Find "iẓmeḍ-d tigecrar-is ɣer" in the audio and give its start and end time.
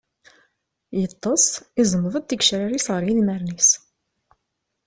1.81-3.01